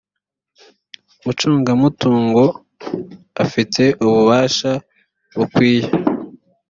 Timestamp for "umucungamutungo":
1.19-2.43